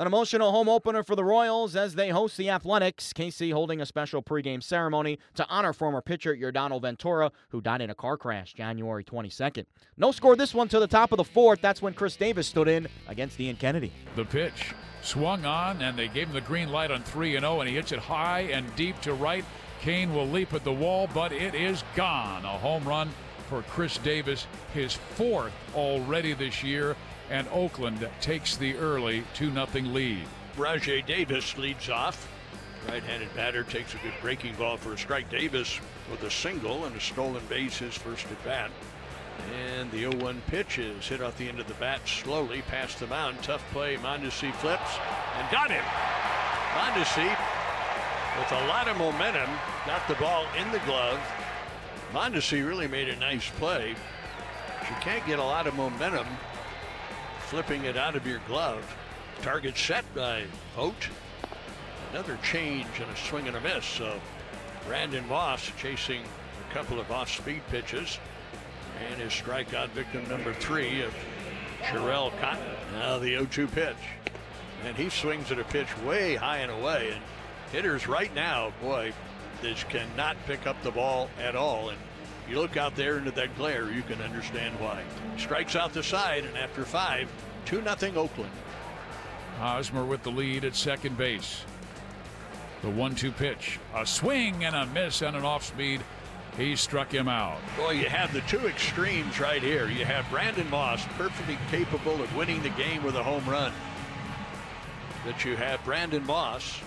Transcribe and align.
An 0.00 0.06
emotional 0.06 0.50
home 0.50 0.66
opener 0.66 1.02
for 1.02 1.14
the 1.14 1.24
Royals 1.24 1.76
as 1.76 1.94
they 1.94 2.08
host 2.08 2.38
the 2.38 2.48
Athletics. 2.48 3.12
KC 3.12 3.52
holding 3.52 3.82
a 3.82 3.84
special 3.84 4.22
pregame 4.22 4.62
ceremony 4.62 5.18
to 5.34 5.46
honor 5.50 5.74
former 5.74 6.00
pitcher 6.00 6.34
Yordano 6.34 6.80
Ventura, 6.80 7.30
who 7.50 7.60
died 7.60 7.82
in 7.82 7.90
a 7.90 7.94
car 7.94 8.16
crash 8.16 8.54
January 8.54 9.04
22nd. 9.04 9.66
No 9.98 10.10
score 10.10 10.36
this 10.36 10.54
one 10.54 10.68
to 10.68 10.80
the 10.80 10.86
top 10.86 11.12
of 11.12 11.18
the 11.18 11.24
fourth. 11.24 11.60
That's 11.60 11.82
when 11.82 11.92
Khris 11.92 12.16
Davis 12.16 12.46
stood 12.46 12.66
in 12.66 12.88
against 13.08 13.38
Ian 13.38 13.56
Kennedy. 13.56 13.92
The 14.16 14.24
pitch 14.24 14.72
swung 15.02 15.44
on, 15.44 15.82
and 15.82 15.98
they 15.98 16.08
gave 16.08 16.28
him 16.28 16.32
the 16.32 16.40
green 16.40 16.70
light 16.70 16.90
on 16.90 17.02
3 17.02 17.32
0, 17.32 17.60
and 17.60 17.68
he 17.68 17.74
hits 17.74 17.92
it 17.92 17.98
high 17.98 18.48
and 18.50 18.74
deep 18.76 18.98
to 19.02 19.12
right. 19.12 19.44
Cain 19.82 20.14
will 20.14 20.26
leap 20.26 20.54
at 20.54 20.64
the 20.64 20.72
wall, 20.72 21.10
but 21.12 21.30
it 21.30 21.54
is 21.54 21.84
gone. 21.94 22.46
A 22.46 22.56
home 22.56 22.88
run 22.88 23.10
for 23.50 23.62
Khris 23.62 23.98
Davis, 23.98 24.46
his 24.72 24.94
fourth 24.94 25.52
already 25.74 26.32
this 26.32 26.62
year 26.62 26.96
and 27.30 27.46
Oakland 27.52 28.08
takes 28.20 28.56
the 28.56 28.76
early 28.76 29.24
2 29.34 29.52
0 29.52 29.66
lead. 29.86 30.24
Rajai 30.56 31.04
Davis 31.04 31.58
leads 31.58 31.90
off. 31.90 32.28
Right 32.88 33.02
handed 33.02 33.34
batter 33.34 33.62
takes 33.64 33.92
a 33.94 33.98
good 33.98 34.14
breaking 34.22 34.54
ball 34.54 34.76
for 34.76 34.94
a 34.94 34.98
strike. 34.98 35.28
Davis 35.30 35.80
with 36.10 36.22
a 36.22 36.30
single 36.30 36.84
and 36.84 36.96
a 36.96 37.00
stolen 37.00 37.42
base 37.48 37.78
his 37.78 37.94
first 37.94 38.24
at 38.26 38.44
bat. 38.44 38.70
And 39.52 39.90
the 39.90 40.10
0 40.10 40.16
1 40.16 40.42
pitch 40.46 40.78
is 40.78 41.08
hit 41.08 41.20
off 41.20 41.36
the 41.36 41.48
end 41.48 41.60
of 41.60 41.66
the 41.66 41.74
bat 41.74 42.00
slowly 42.06 42.62
past 42.62 43.00
the 43.00 43.06
mound. 43.08 43.42
Tough 43.42 43.64
play. 43.72 43.96
Mondesi 43.96 44.54
flips 44.54 44.98
and 45.36 45.50
got 45.50 45.70
him. 45.70 45.84
Mondesi 46.74 47.36
with 48.38 48.52
a 48.52 48.66
lot 48.68 48.86
of 48.86 48.96
momentum 48.96 49.50
got 49.86 50.06
the 50.06 50.14
ball 50.14 50.46
in 50.56 50.70
the 50.70 50.78
glove. 50.80 51.20
Mondesi 52.12 52.66
really 52.66 52.88
made 52.88 53.08
a 53.08 53.16
nice 53.16 53.48
play. 53.50 53.90
You 53.90 54.96
can't 55.00 55.24
get 55.26 55.38
a 55.38 55.44
lot 55.44 55.66
of 55.66 55.74
momentum 55.74 56.26
flipping 57.42 57.84
it 57.84 57.96
out 57.96 58.16
of 58.16 58.26
your 58.26 58.40
glove. 58.46 58.84
Target 59.42 59.76
set 59.76 60.04
by 60.14 60.44
Vogt. 60.76 61.08
Another 62.12 62.38
change 62.42 62.88
and 63.00 63.10
a 63.10 63.16
swing 63.16 63.46
and 63.46 63.56
a 63.56 63.60
miss. 63.60 63.84
So 63.84 64.20
Brandon 64.86 65.26
Moss 65.28 65.70
chasing 65.78 66.22
a 66.22 66.74
couple 66.74 66.98
of 66.98 67.10
off-speed 67.10 67.62
pitches. 67.70 68.18
And 69.08 69.20
his 69.20 69.32
strikeout 69.32 69.88
victim 69.90 70.28
number 70.28 70.52
three 70.52 71.02
of 71.02 71.14
Jharel 71.82 72.38
Cotton. 72.40 72.62
Now 72.94 73.18
the 73.18 73.34
0-2 73.34 73.70
pitch. 73.72 73.96
And 74.84 74.96
he 74.96 75.10
swings 75.10 75.52
at 75.52 75.58
a 75.58 75.64
pitch 75.64 75.96
way 75.98 76.34
high 76.34 76.58
and 76.58 76.72
away. 76.72 77.12
And 77.12 77.22
hitters 77.72 78.08
right 78.08 78.34
now, 78.34 78.72
boy, 78.82 79.12
this 79.60 79.84
cannot 79.84 80.36
pick 80.46 80.66
up 80.66 80.80
the 80.82 80.90
ball 80.90 81.28
at 81.38 81.56
all. 81.56 81.90
And 81.90 81.98
you 82.48 82.58
look 82.58 82.76
out 82.76 82.96
there 82.96 83.18
into 83.18 83.30
that 83.32 83.56
glare, 83.56 83.90
you 83.90 84.02
can 84.02 84.20
understand 84.22 84.78
why. 84.80 85.02
Strikes 85.36 85.76
out 85.76 85.92
the 85.92 86.02
side, 86.02 86.44
and 86.44 86.56
after 86.56 86.84
five, 86.84 87.28
2 87.66 87.82
0 87.82 88.14
Oakland. 88.16 88.50
Hosmer 89.58 90.04
with 90.04 90.22
the 90.22 90.30
lead 90.30 90.64
at 90.64 90.74
second 90.74 91.16
base. 91.16 91.64
The 92.82 92.90
1 92.90 93.14
2 93.14 93.32
pitch. 93.32 93.78
A 93.94 94.06
swing 94.06 94.64
and 94.64 94.74
a 94.74 94.86
miss 94.86 95.22
and 95.22 95.36
an 95.36 95.44
off 95.44 95.64
speed. 95.64 96.00
He 96.56 96.74
struck 96.76 97.12
him 97.12 97.28
out. 97.28 97.58
Well, 97.78 97.92
you 97.92 98.08
have 98.08 98.32
the 98.32 98.40
two 98.42 98.66
extremes 98.66 99.38
right 99.38 99.62
here. 99.62 99.88
You 99.88 100.04
have 100.04 100.28
Brandon 100.30 100.68
Moss, 100.68 101.04
perfectly 101.16 101.58
capable 101.70 102.20
of 102.20 102.34
winning 102.34 102.62
the 102.62 102.70
game 102.70 103.02
with 103.02 103.14
a 103.14 103.22
home 103.22 103.48
run. 103.48 103.72
That 105.24 105.44
you 105.44 105.56
have 105.56 105.84
Brandon 105.84 106.24
Moss, 106.26 106.80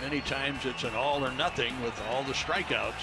many 0.00 0.20
times 0.22 0.64
it's 0.64 0.84
an 0.84 0.94
all 0.94 1.24
or 1.24 1.32
nothing 1.32 1.80
with 1.82 1.94
all 2.08 2.22
the 2.22 2.32
strikeouts. 2.32 2.94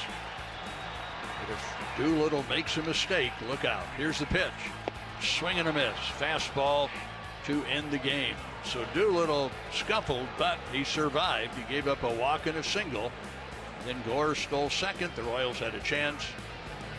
If 1.50 1.76
Doolittle 1.98 2.44
makes 2.50 2.78
a 2.78 2.84
mistake, 2.84 3.32
look 3.48 3.66
out. 3.66 3.86
Here's 3.96 4.20
the 4.20 4.26
pitch. 4.26 4.52
Swing 5.22 5.60
and 5.60 5.68
a 5.68 5.74
miss. 5.74 5.96
Fastball 6.20 6.90
to 7.46 7.64
end 7.66 7.92
the 7.92 7.98
game. 7.98 8.36
So 8.64 8.84
Doolittle 8.94 9.52
scuffled, 9.72 10.28
but 10.38 10.58
he 10.74 10.84
survived. 10.84 11.54
He 11.56 11.74
gave 11.74 11.88
up 11.88 12.04
a 12.04 12.14
walk 12.14 12.48
and 12.48 12.58
a 12.58 12.64
single. 12.64 13.12
Then 13.86 14.02
Gore 14.06 14.36
stole 14.36 14.70
second. 14.70 15.12
The 15.16 15.24
Royals 15.24 15.60
had 15.60 15.74
a 15.74 15.80
chance, 15.80 16.26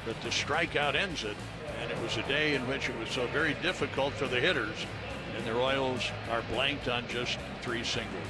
but 0.07 0.21
the 0.23 0.31
strikeout 0.31 0.95
ends 0.95 1.25
it. 1.25 1.37
And 1.83 1.91
it 1.91 2.03
was 2.03 2.17
a 2.17 2.23
day 2.23 2.55
in 2.55 2.67
which 2.67 2.89
it 2.89 2.99
was 2.99 3.11
so 3.11 3.27
very 3.29 3.55
difficult 3.63 4.15
for 4.15 4.27
the 4.27 4.41
hitters. 4.41 4.87
And 5.37 5.47
the 5.47 5.55
Royals 5.55 6.11
are 6.31 6.43
blanked 6.53 6.89
on 6.89 7.07
just 7.09 7.39
three 7.63 7.85
singles. 7.85 8.27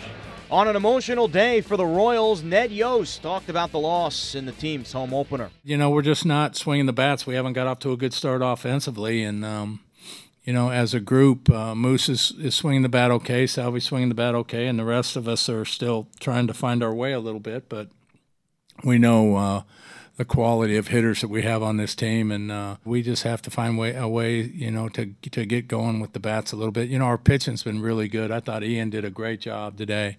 On 0.50 0.66
an 0.66 0.76
emotional 0.76 1.28
day 1.28 1.60
for 1.60 1.76
the 1.76 1.84
Royals, 1.84 2.42
Ned 2.42 2.72
Yost 2.72 3.22
talked 3.22 3.50
about 3.50 3.70
the 3.70 3.78
loss 3.78 4.34
in 4.34 4.46
the 4.46 4.52
team's 4.52 4.92
home 4.92 5.12
opener. 5.12 5.50
You 5.62 5.76
know, 5.76 5.90
we're 5.90 6.02
just 6.02 6.24
not 6.24 6.56
swinging 6.56 6.86
the 6.86 6.92
bats. 6.92 7.26
We 7.26 7.34
haven't 7.34 7.52
got 7.52 7.66
off 7.66 7.80
to 7.80 7.92
a 7.92 7.96
good 7.98 8.14
start 8.14 8.40
offensively, 8.42 9.22
and 9.22 9.44
um, 9.44 9.80
you 10.44 10.54
know, 10.54 10.70
as 10.70 10.94
a 10.94 11.00
group, 11.00 11.50
uh, 11.50 11.74
Moose 11.74 12.08
is, 12.08 12.32
is 12.38 12.54
swinging 12.54 12.80
the 12.80 12.88
bat 12.88 13.10
okay, 13.10 13.46
Salvy's 13.46 13.84
swinging 13.84 14.08
the 14.08 14.14
bat 14.14 14.34
okay, 14.34 14.66
and 14.66 14.78
the 14.78 14.84
rest 14.86 15.14
of 15.14 15.28
us 15.28 15.46
are 15.50 15.66
still 15.66 16.08
trying 16.20 16.46
to 16.46 16.54
find 16.54 16.82
our 16.82 16.94
way 16.94 17.12
a 17.12 17.20
little 17.20 17.40
bit. 17.40 17.68
But 17.68 17.88
we 18.82 18.96
know 18.96 19.36
uh, 19.36 19.62
the 20.18 20.24
quality 20.24 20.76
of 20.76 20.88
hitters 20.88 21.20
that 21.20 21.28
we 21.28 21.42
have 21.42 21.62
on 21.62 21.76
this 21.76 21.94
team, 21.94 22.32
and 22.32 22.50
uh, 22.50 22.76
we 22.84 23.02
just 23.02 23.22
have 23.22 23.40
to 23.40 23.50
find 23.50 23.78
way, 23.78 23.94
a 23.94 24.08
way, 24.08 24.40
you 24.40 24.70
know, 24.70 24.88
to 24.90 25.14
to 25.30 25.46
get 25.46 25.68
going 25.68 26.00
with 26.00 26.12
the 26.12 26.18
bats 26.18 26.52
a 26.52 26.56
little 26.56 26.72
bit. 26.72 26.88
You 26.88 26.98
know, 26.98 27.04
our 27.04 27.16
pitching's 27.16 27.62
been 27.62 27.80
really 27.80 28.08
good. 28.08 28.32
I 28.32 28.40
thought 28.40 28.64
Ian 28.64 28.90
did 28.90 29.04
a 29.04 29.10
great 29.10 29.40
job 29.40 29.78
today. 29.78 30.18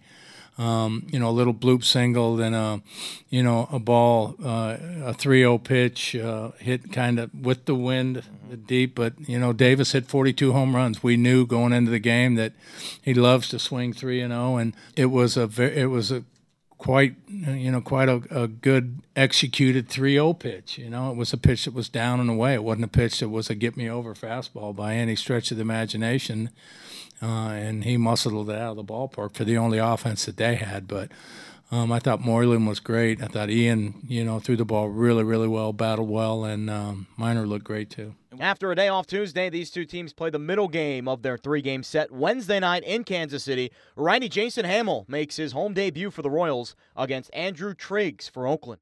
Um, 0.57 1.05
you 1.09 1.19
know, 1.19 1.29
a 1.29 1.31
little 1.31 1.53
bloop 1.53 1.85
single, 1.85 2.35
then 2.35 2.53
a, 2.53 2.81
you 3.29 3.43
know, 3.43 3.69
a 3.71 3.79
ball, 3.79 4.35
uh, 4.43 4.75
a 5.05 5.13
3-0 5.13 5.63
pitch, 5.63 6.17
uh, 6.17 6.51
hit 6.59 6.91
kind 6.91 7.17
of 7.17 7.33
with 7.33 7.63
the 7.63 7.75
wind 7.75 8.23
deep. 8.67 8.95
But 8.95 9.13
you 9.19 9.39
know, 9.39 9.53
Davis 9.53 9.91
hit 9.93 10.07
42 10.07 10.53
home 10.53 10.75
runs. 10.75 11.03
We 11.03 11.17
knew 11.17 11.45
going 11.45 11.71
into 11.73 11.91
the 11.91 11.99
game 11.99 12.35
that 12.35 12.53
he 13.01 13.13
loves 13.13 13.49
to 13.49 13.59
swing 13.59 13.91
3 13.91 14.21
and 14.21 14.31
0, 14.31 14.57
and 14.57 14.75
it 14.95 15.07
was 15.07 15.35
a 15.35 15.45
very, 15.45 15.77
it 15.77 15.87
was 15.87 16.09
a 16.09 16.23
quite 16.79 17.13
you 17.27 17.69
know 17.69 17.81
quite 17.81 18.07
a, 18.07 18.23
a 18.31 18.47
good 18.47 19.01
executed 19.13 19.89
3-0 19.89 20.39
pitch 20.39 20.77
you 20.77 20.89
know 20.89 21.11
it 21.11 21.17
was 21.17 21.33
a 21.33 21.37
pitch 21.37 21.65
that 21.65 21.73
was 21.73 21.89
down 21.89 22.21
and 22.21 22.29
away 22.29 22.53
it 22.53 22.63
wasn't 22.63 22.85
a 22.85 22.87
pitch 22.87 23.19
that 23.19 23.27
was 23.27 23.49
a 23.49 23.53
get 23.53 23.75
me 23.75 23.89
over 23.89 24.15
fastball 24.15 24.73
by 24.73 24.95
any 24.95 25.15
stretch 25.15 25.51
of 25.51 25.57
the 25.57 25.61
imagination 25.61 26.49
uh, 27.21 27.49
and 27.49 27.83
he 27.83 27.97
muscled 27.97 28.49
it 28.49 28.55
out 28.55 28.71
of 28.71 28.77
the 28.77 28.83
ballpark 28.83 29.33
for 29.35 29.43
the 29.43 29.57
only 29.57 29.77
offense 29.77 30.25
that 30.25 30.37
they 30.37 30.55
had 30.55 30.87
but 30.87 31.11
um, 31.71 31.91
I 31.91 31.99
thought 31.99 32.21
Moylan 32.21 32.65
was 32.65 32.79
great. 32.79 33.21
I 33.21 33.27
thought 33.27 33.51
Ian, 33.51 33.93
you 34.07 34.23
know, 34.23 34.39
threw 34.39 34.55
the 34.55 34.65
ball 34.65 34.89
really, 34.89 35.23
really 35.23 35.47
well, 35.47 35.71
battled 35.71 36.09
well, 36.09 36.43
and 36.43 36.67
um, 36.67 37.05
Minor 37.15 37.45
looked 37.45 37.65
great 37.65 37.91
too. 37.91 38.15
After 38.39 38.71
a 38.71 38.75
day 38.75 38.87
off 38.87 39.05
Tuesday, 39.05 39.49
these 39.49 39.69
two 39.69 39.83
teams 39.83 40.13
play 40.13 40.29
the 40.29 40.39
middle 40.39 40.69
game 40.69 41.09
of 41.09 41.23
their 41.23 41.37
three 41.37 41.61
game 41.61 41.83
set 41.83 42.09
Wednesday 42.09 42.61
night 42.61 42.85
in 42.85 43.03
Kansas 43.03 43.43
City. 43.43 43.69
Righty 43.97 44.29
Jason 44.29 44.63
Hammel 44.63 45.03
makes 45.09 45.35
his 45.35 45.51
home 45.51 45.73
debut 45.73 46.09
for 46.09 46.21
the 46.21 46.29
Royals 46.29 46.73
against 46.95 47.33
Andrew 47.33 47.73
Triggs 47.73 48.29
for 48.29 48.47
Oakland. 48.47 48.77